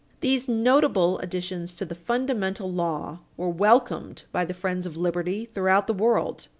[0.21, 5.85] These notable additions to the fundamental law were welcomed by the friends of liberty throughout
[5.85, 6.47] the world.